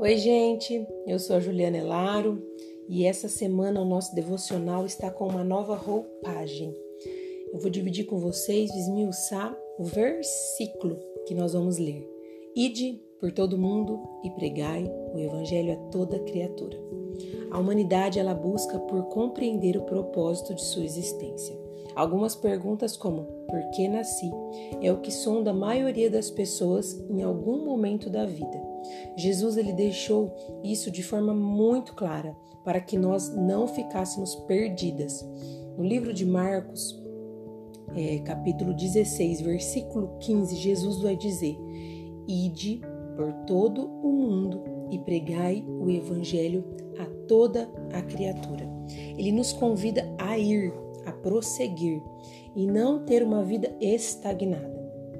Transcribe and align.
Oi, 0.00 0.16
gente, 0.16 0.86
eu 1.08 1.18
sou 1.18 1.34
a 1.34 1.40
Juliana 1.40 1.78
Elaro 1.78 2.40
e 2.88 3.04
essa 3.04 3.28
semana 3.28 3.80
o 3.80 3.84
nosso 3.84 4.14
devocional 4.14 4.86
está 4.86 5.10
com 5.10 5.26
uma 5.26 5.42
nova 5.42 5.74
roupagem. 5.74 6.72
Eu 7.52 7.58
vou 7.58 7.68
dividir 7.68 8.04
com 8.04 8.20
vocês, 8.20 8.70
esmiuçar 8.70 9.58
o 9.76 9.82
versículo 9.82 11.00
que 11.26 11.34
nós 11.34 11.52
vamos 11.52 11.78
ler. 11.78 12.08
Ide 12.54 13.02
por 13.18 13.32
todo 13.32 13.58
mundo 13.58 14.00
e 14.22 14.30
pregai 14.30 14.88
o 15.12 15.18
evangelho 15.18 15.72
a 15.72 15.90
toda 15.90 16.20
criatura. 16.20 16.78
A 17.50 17.58
humanidade 17.58 18.20
ela 18.20 18.34
busca 18.34 18.78
por 18.78 19.02
compreender 19.06 19.76
o 19.76 19.82
propósito 19.82 20.54
de 20.54 20.62
sua 20.62 20.84
existência. 20.84 21.58
Algumas 21.96 22.36
perguntas 22.36 22.96
como 22.96 23.24
por 23.48 23.70
que 23.70 23.88
nasci 23.88 24.30
é 24.80 24.92
o 24.92 25.00
que 25.00 25.10
sonda 25.10 25.50
a 25.50 25.54
maioria 25.54 26.08
das 26.08 26.30
pessoas 26.30 26.96
em 27.10 27.24
algum 27.24 27.64
momento 27.64 28.08
da 28.08 28.24
vida. 28.24 28.57
Jesus 29.18 29.56
ele 29.56 29.72
deixou 29.72 30.34
isso 30.62 30.90
de 30.90 31.02
forma 31.02 31.34
muito 31.34 31.94
clara 31.94 32.36
para 32.64 32.80
que 32.80 32.96
nós 32.96 33.34
não 33.34 33.66
ficássemos 33.66 34.34
perdidas. 34.34 35.26
No 35.76 35.84
livro 35.84 36.12
de 36.14 36.24
Marcos, 36.24 36.96
é, 37.94 38.18
capítulo 38.18 38.74
16, 38.74 39.40
versículo 39.40 40.18
15, 40.20 40.56
Jesus 40.56 41.00
vai 41.00 41.16
dizer: 41.16 41.58
Ide 42.28 42.80
por 43.16 43.32
todo 43.46 43.86
o 43.86 44.12
mundo 44.12 44.62
e 44.90 44.98
pregai 44.98 45.64
o 45.66 45.90
evangelho 45.90 46.64
a 46.98 47.06
toda 47.26 47.70
a 47.92 48.02
criatura. 48.02 48.68
Ele 49.16 49.32
nos 49.32 49.52
convida 49.52 50.08
a 50.18 50.38
ir, 50.38 50.72
a 51.04 51.12
prosseguir 51.12 52.02
e 52.54 52.66
não 52.66 53.04
ter 53.04 53.22
uma 53.22 53.42
vida 53.42 53.74
estagnada. 53.80 54.77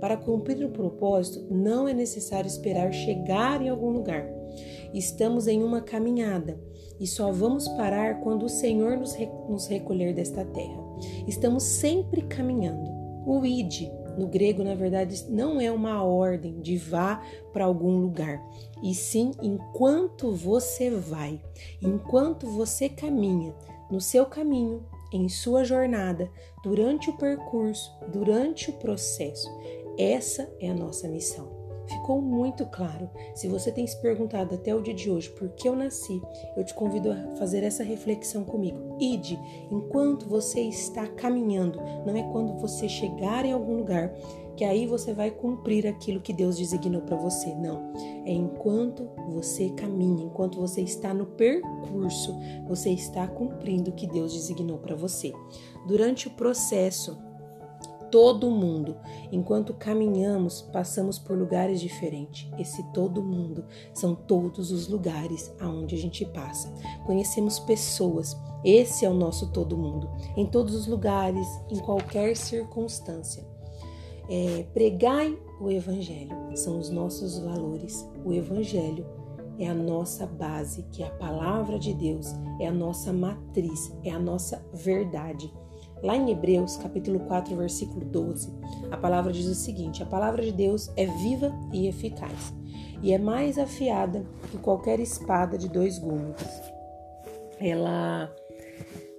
Para 0.00 0.16
cumprir 0.16 0.64
o 0.64 0.70
propósito, 0.70 1.46
não 1.52 1.86
é 1.86 1.92
necessário 1.92 2.48
esperar 2.48 2.92
chegar 2.92 3.60
em 3.60 3.68
algum 3.68 3.90
lugar. 3.90 4.26
Estamos 4.92 5.46
em 5.46 5.62
uma 5.62 5.80
caminhada 5.80 6.58
e 6.98 7.06
só 7.06 7.30
vamos 7.30 7.68
parar 7.68 8.20
quando 8.20 8.44
o 8.44 8.48
Senhor 8.48 8.96
nos, 8.96 9.66
recolher 9.66 10.14
desta 10.14 10.44
terra. 10.44 10.82
Estamos 11.26 11.62
sempre 11.62 12.22
caminhando. 12.22 12.90
O 13.26 13.44
id, 13.44 13.88
no 14.18 14.26
grego, 14.26 14.64
na 14.64 14.74
verdade, 14.74 15.24
não 15.28 15.60
é 15.60 15.70
uma 15.70 16.02
ordem 16.02 16.60
de 16.60 16.76
vá 16.76 17.22
para 17.52 17.64
algum 17.64 17.98
lugar, 17.98 18.42
e 18.82 18.94
sim 18.94 19.30
enquanto 19.42 20.32
você 20.32 20.90
vai, 20.90 21.40
enquanto 21.80 22.46
você 22.46 22.88
caminha, 22.88 23.54
no 23.90 24.00
seu 24.00 24.26
caminho, 24.26 24.84
em 25.12 25.28
sua 25.28 25.64
jornada, 25.64 26.30
durante 26.62 27.10
o 27.10 27.16
percurso, 27.16 27.90
durante 28.12 28.70
o 28.70 28.74
processo. 28.74 29.48
Essa 29.98 30.52
é 30.60 30.68
a 30.68 30.74
nossa 30.74 31.08
missão. 31.08 31.60
Ficou 31.90 32.22
muito 32.22 32.66
claro. 32.66 33.10
Se 33.34 33.48
você 33.48 33.72
tem 33.72 33.84
se 33.84 34.00
perguntado 34.00 34.54
até 34.54 34.72
o 34.74 34.80
dia 34.80 34.94
de 34.94 35.10
hoje 35.10 35.28
por 35.30 35.48
que 35.50 35.68
eu 35.68 35.74
nasci, 35.74 36.22
eu 36.56 36.64
te 36.64 36.72
convido 36.72 37.10
a 37.10 37.34
fazer 37.36 37.64
essa 37.64 37.82
reflexão 37.82 38.44
comigo. 38.44 38.96
Ide, 39.00 39.36
enquanto 39.70 40.28
você 40.28 40.60
está 40.60 41.08
caminhando, 41.08 41.80
não 42.06 42.16
é 42.16 42.22
quando 42.30 42.56
você 42.60 42.88
chegar 42.88 43.44
em 43.44 43.52
algum 43.52 43.76
lugar 43.76 44.14
que 44.56 44.64
aí 44.64 44.86
você 44.86 45.12
vai 45.12 45.30
cumprir 45.30 45.86
aquilo 45.86 46.20
que 46.20 46.32
Deus 46.32 46.58
designou 46.58 47.00
para 47.00 47.16
você. 47.16 47.54
Não. 47.54 47.92
É 48.24 48.32
enquanto 48.32 49.08
você 49.30 49.70
caminha, 49.70 50.24
enquanto 50.24 50.60
você 50.60 50.82
está 50.82 51.12
no 51.12 51.26
percurso, 51.26 52.38
você 52.68 52.90
está 52.90 53.26
cumprindo 53.26 53.90
o 53.90 53.94
que 53.94 54.06
Deus 54.06 54.32
designou 54.32 54.78
para 54.78 54.94
você. 54.94 55.32
Durante 55.88 56.28
o 56.28 56.32
processo, 56.32 57.18
todo 58.10 58.50
mundo. 58.50 58.96
Enquanto 59.30 59.74
caminhamos, 59.74 60.62
passamos 60.72 61.18
por 61.18 61.38
lugares 61.38 61.80
diferentes. 61.80 62.48
Esse 62.58 62.82
todo 62.92 63.22
mundo 63.22 63.64
são 63.94 64.14
todos 64.14 64.70
os 64.70 64.88
lugares 64.88 65.54
aonde 65.60 65.94
a 65.94 65.98
gente 65.98 66.24
passa. 66.26 66.72
Conhecemos 67.06 67.58
pessoas. 67.58 68.36
Esse 68.64 69.04
é 69.04 69.10
o 69.10 69.14
nosso 69.14 69.50
todo 69.52 69.76
mundo. 69.76 70.10
Em 70.36 70.46
todos 70.46 70.74
os 70.74 70.86
lugares, 70.86 71.46
em 71.70 71.78
qualquer 71.78 72.36
circunstância. 72.36 73.46
É, 74.28 74.64
pregai 74.72 75.36
o 75.60 75.70
Evangelho 75.70 76.36
são 76.54 76.78
os 76.78 76.88
nossos 76.88 77.38
valores. 77.38 78.08
O 78.24 78.32
Evangelho 78.32 79.04
é 79.58 79.68
a 79.68 79.74
nossa 79.74 80.26
base, 80.26 80.84
que 80.90 81.02
é 81.02 81.06
a 81.06 81.10
palavra 81.10 81.78
de 81.78 81.92
Deus, 81.92 82.28
é 82.58 82.66
a 82.66 82.72
nossa 82.72 83.12
matriz, 83.12 83.92
é 84.02 84.10
a 84.10 84.18
nossa 84.18 84.64
verdade. 84.72 85.52
Lá 86.02 86.16
em 86.16 86.30
Hebreus, 86.30 86.78
capítulo 86.78 87.20
4, 87.20 87.54
versículo 87.56 88.04
12, 88.06 88.48
a 88.90 88.96
palavra 88.96 89.30
diz 89.32 89.46
o 89.46 89.54
seguinte: 89.54 90.02
A 90.02 90.06
palavra 90.06 90.42
de 90.42 90.50
Deus 90.50 90.90
é 90.96 91.04
viva 91.04 91.52
e 91.72 91.86
eficaz, 91.86 92.54
e 93.02 93.12
é 93.12 93.18
mais 93.18 93.58
afiada 93.58 94.24
que 94.50 94.56
qualquer 94.58 94.98
espada 94.98 95.58
de 95.58 95.68
dois 95.68 95.98
gumes. 95.98 96.62
Ela 97.60 98.34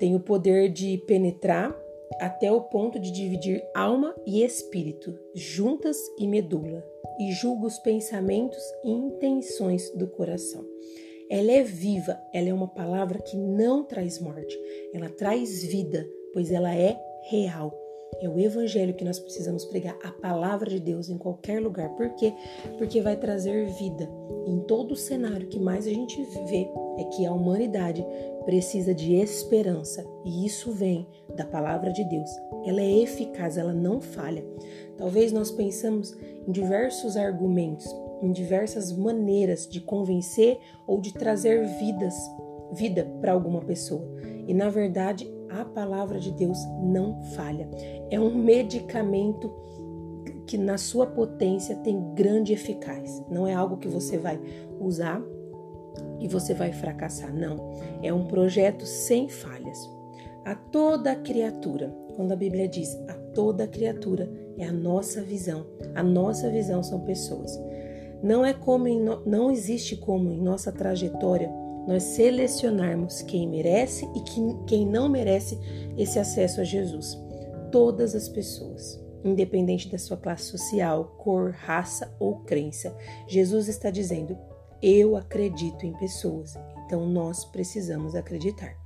tem 0.00 0.16
o 0.16 0.20
poder 0.20 0.68
de 0.68 0.98
penetrar 1.06 1.72
até 2.20 2.50
o 2.50 2.60
ponto 2.62 2.98
de 2.98 3.12
dividir 3.12 3.62
alma 3.74 4.12
e 4.26 4.42
espírito, 4.42 5.16
juntas 5.32 5.96
e 6.18 6.26
medula, 6.26 6.84
e 7.20 7.32
julga 7.32 7.66
os 7.68 7.78
pensamentos 7.78 8.62
e 8.84 8.90
intenções 8.90 9.90
do 9.90 10.08
coração. 10.08 10.64
Ela 11.30 11.52
é 11.52 11.62
viva, 11.62 12.20
ela 12.32 12.48
é 12.48 12.54
uma 12.54 12.68
palavra 12.68 13.20
que 13.20 13.36
não 13.36 13.84
traz 13.84 14.20
morte, 14.20 14.58
ela 14.92 15.08
traz 15.08 15.62
vida, 15.62 16.06
pois 16.34 16.50
ela 16.50 16.74
é 16.74 17.00
real. 17.22 17.72
É 18.20 18.28
o 18.28 18.38
evangelho 18.38 18.94
que 18.94 19.04
nós 19.04 19.18
precisamos 19.18 19.64
pregar, 19.64 19.96
a 20.02 20.10
palavra 20.10 20.70
de 20.70 20.78
Deus 20.78 21.08
em 21.08 21.18
qualquer 21.18 21.60
lugar. 21.60 21.88
Por 21.90 22.10
quê? 22.10 22.32
Porque 22.78 23.00
vai 23.00 23.16
trazer 23.16 23.66
vida. 23.66 24.08
Em 24.46 24.60
todo 24.60 24.92
o 24.92 24.96
cenário 24.96 25.48
que 25.48 25.58
mais 25.58 25.86
a 25.86 25.90
gente 25.90 26.22
vê 26.46 26.68
é 26.98 27.04
que 27.04 27.26
a 27.26 27.32
humanidade 27.32 28.06
precisa 28.44 28.94
de 28.94 29.14
esperança, 29.14 30.04
e 30.24 30.46
isso 30.46 30.70
vem 30.70 31.08
da 31.34 31.44
palavra 31.44 31.92
de 31.92 32.04
Deus. 32.04 32.30
Ela 32.64 32.80
é 32.80 33.02
eficaz, 33.02 33.56
ela 33.56 33.72
não 33.72 34.00
falha. 34.00 34.44
Talvez 34.96 35.32
nós 35.32 35.50
pensamos 35.50 36.16
em 36.46 36.52
diversos 36.52 37.16
argumentos, 37.16 37.86
em 38.22 38.30
diversas 38.30 38.92
maneiras 38.92 39.66
de 39.66 39.80
convencer 39.80 40.58
ou 40.86 41.00
de 41.00 41.12
trazer 41.12 41.66
vidas, 41.78 42.14
vida 42.72 43.10
para 43.20 43.32
alguma 43.32 43.60
pessoa. 43.60 44.06
E 44.46 44.54
na 44.54 44.68
verdade, 44.68 45.30
a 45.60 45.64
palavra 45.64 46.18
de 46.18 46.32
Deus 46.32 46.58
não 46.82 47.22
falha. 47.34 47.68
É 48.10 48.18
um 48.18 48.34
medicamento 48.34 49.52
que 50.46 50.58
na 50.58 50.76
sua 50.76 51.06
potência 51.06 51.76
tem 51.76 52.14
grande 52.14 52.52
eficácia. 52.52 53.24
Não 53.30 53.46
é 53.46 53.54
algo 53.54 53.76
que 53.76 53.88
você 53.88 54.18
vai 54.18 54.40
usar 54.80 55.22
e 56.20 56.28
você 56.28 56.54
vai 56.54 56.72
fracassar. 56.72 57.32
Não. 57.32 57.56
É 58.02 58.12
um 58.12 58.26
projeto 58.26 58.84
sem 58.84 59.28
falhas. 59.28 59.78
A 60.44 60.54
toda 60.54 61.16
criatura, 61.16 61.94
quando 62.16 62.32
a 62.32 62.36
Bíblia 62.36 62.68
diz 62.68 62.94
a 63.08 63.14
toda 63.34 63.66
criatura, 63.66 64.30
é 64.58 64.66
a 64.66 64.72
nossa 64.72 65.22
visão. 65.22 65.66
A 65.94 66.02
nossa 66.02 66.50
visão 66.50 66.82
são 66.82 67.00
pessoas. 67.00 67.58
Não 68.22 68.44
é 68.44 68.52
como 68.52 68.88
no... 68.88 69.24
não 69.24 69.50
existe 69.50 69.96
como 69.96 70.30
em 70.30 70.40
nossa 70.40 70.70
trajetória 70.70 71.50
nós 71.86 72.02
selecionarmos 72.02 73.22
quem 73.22 73.48
merece 73.48 74.08
e 74.14 74.20
quem 74.66 74.86
não 74.86 75.08
merece 75.08 75.58
esse 75.96 76.18
acesso 76.18 76.60
a 76.60 76.64
Jesus. 76.64 77.18
Todas 77.70 78.14
as 78.14 78.28
pessoas, 78.28 79.00
independente 79.24 79.90
da 79.90 79.98
sua 79.98 80.16
classe 80.16 80.44
social, 80.44 81.16
cor, 81.18 81.50
raça 81.50 82.14
ou 82.18 82.36
crença. 82.40 82.96
Jesus 83.26 83.68
está 83.68 83.90
dizendo: 83.90 84.38
Eu 84.82 85.16
acredito 85.16 85.84
em 85.84 85.92
pessoas, 85.94 86.54
então 86.86 87.06
nós 87.06 87.44
precisamos 87.44 88.14
acreditar. 88.14 88.76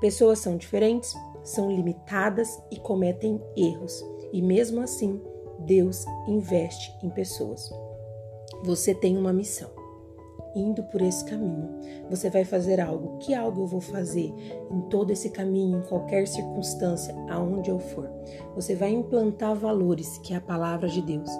Pessoas 0.00 0.40
são 0.40 0.56
diferentes, 0.56 1.14
são 1.44 1.70
limitadas 1.70 2.60
e 2.70 2.76
cometem 2.76 3.40
erros, 3.56 4.04
e 4.32 4.42
mesmo 4.42 4.80
assim, 4.80 5.22
Deus 5.60 6.04
investe 6.26 6.92
em 7.02 7.08
pessoas. 7.08 7.70
Você 8.64 8.94
tem 8.94 9.16
uma 9.16 9.32
missão 9.32 9.81
indo 10.54 10.82
por 10.84 11.00
esse 11.00 11.24
caminho. 11.24 11.68
Você 12.10 12.30
vai 12.30 12.44
fazer 12.44 12.80
algo. 12.80 13.18
Que 13.18 13.34
algo 13.34 13.62
eu 13.62 13.66
vou 13.66 13.80
fazer 13.80 14.32
em 14.70 14.80
todo 14.82 15.10
esse 15.10 15.30
caminho, 15.30 15.78
em 15.78 15.88
qualquer 15.88 16.26
circunstância, 16.26 17.14
aonde 17.28 17.70
eu 17.70 17.78
for? 17.78 18.10
Você 18.54 18.74
vai 18.74 18.90
implantar 18.90 19.54
valores, 19.54 20.18
que 20.18 20.34
é 20.34 20.36
a 20.36 20.40
palavra 20.40 20.88
de 20.88 21.00
Deus. 21.02 21.30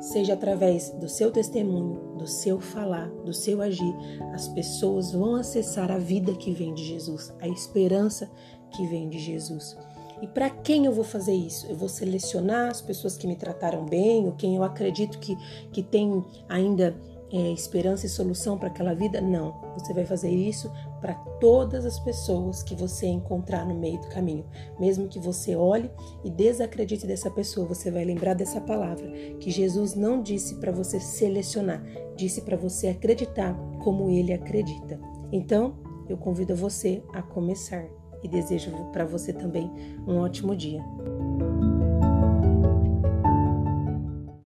Seja 0.00 0.34
através 0.34 0.90
do 0.90 1.08
seu 1.08 1.30
testemunho, 1.30 2.16
do 2.18 2.26
seu 2.26 2.60
falar, 2.60 3.08
do 3.24 3.32
seu 3.32 3.62
agir, 3.62 3.94
as 4.32 4.48
pessoas 4.48 5.12
vão 5.12 5.36
acessar 5.36 5.92
a 5.92 5.98
vida 5.98 6.34
que 6.34 6.52
vem 6.52 6.74
de 6.74 6.84
Jesus, 6.84 7.32
a 7.40 7.46
esperança 7.46 8.28
que 8.72 8.84
vem 8.88 9.08
de 9.08 9.20
Jesus. 9.20 9.76
E 10.22 10.26
para 10.28 10.48
quem 10.48 10.86
eu 10.86 10.92
vou 10.92 11.02
fazer 11.02 11.34
isso? 11.34 11.66
Eu 11.66 11.76
vou 11.76 11.88
selecionar 11.88 12.70
as 12.70 12.80
pessoas 12.80 13.16
que 13.16 13.26
me 13.26 13.34
trataram 13.34 13.84
bem, 13.84 14.24
ou 14.24 14.32
quem 14.32 14.54
eu 14.54 14.62
acredito 14.62 15.18
que, 15.18 15.36
que 15.72 15.82
tem 15.82 16.24
ainda 16.48 16.96
é, 17.32 17.50
esperança 17.50 18.06
e 18.06 18.08
solução 18.08 18.58
para 18.58 18.68
aquela 18.68 18.94
vida? 18.94 19.20
Não. 19.20 19.60
Você 19.78 19.94
vai 19.94 20.04
fazer 20.04 20.30
isso 20.30 20.70
para 21.00 21.14
todas 21.40 21.86
as 21.86 21.98
pessoas 21.98 22.62
que 22.62 22.74
você 22.74 23.06
encontrar 23.06 23.64
no 23.64 23.74
meio 23.74 24.00
do 24.00 24.08
caminho. 24.08 24.44
Mesmo 24.78 25.08
que 25.08 25.18
você 25.18 25.56
olhe 25.56 25.90
e 26.22 26.30
desacredite 26.30 27.06
dessa 27.06 27.30
pessoa, 27.30 27.66
você 27.66 27.90
vai 27.90 28.04
lembrar 28.04 28.34
dessa 28.34 28.60
palavra 28.60 29.10
que 29.40 29.50
Jesus 29.50 29.94
não 29.94 30.22
disse 30.22 30.56
para 30.56 30.70
você 30.70 31.00
selecionar, 31.00 31.82
disse 32.16 32.42
para 32.42 32.56
você 32.56 32.88
acreditar 32.88 33.54
como 33.82 34.10
ele 34.10 34.32
acredita. 34.32 35.00
Então, 35.32 35.76
eu 36.08 36.18
convido 36.18 36.54
você 36.54 37.02
a 37.14 37.22
começar 37.22 37.86
e 38.22 38.28
desejo 38.28 38.70
para 38.92 39.04
você 39.04 39.32
também 39.32 39.70
um 40.06 40.18
ótimo 40.18 40.54
dia. 40.54 40.82